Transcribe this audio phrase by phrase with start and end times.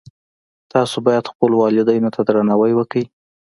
[0.71, 3.03] تاسو باید خپلو والدینو ته درناوی وکړئ